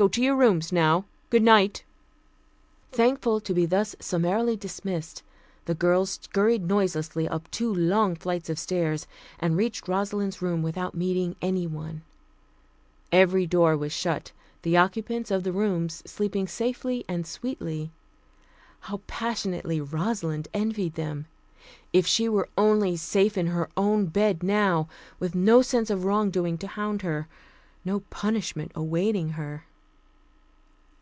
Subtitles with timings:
[0.00, 1.04] Go to your rooms now.
[1.28, 1.84] Goodnight!"
[2.90, 5.22] Thankful to be thus summarily dismissed,
[5.66, 9.06] the girls scurried noiselessly up two long flights of stairs
[9.38, 12.00] and reached Rosalind's room without meeting anyone.
[13.12, 17.92] Every door was shut, the occupants of the rooms sleeping safely and sweetly.
[18.80, 21.26] How passionately Rosalind envied them.
[21.92, 24.88] If she were only safe in her own bed now,
[25.18, 27.28] with no sense of wrongdoing to hound her,
[27.84, 29.66] no punishment awaiting her.